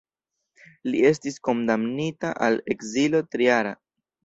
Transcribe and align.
Li 0.89 1.01
estis 1.09 1.37
kondamnita 1.49 2.33
al 2.49 2.59
ekzilo 2.77 3.23
trijara. 3.37 3.79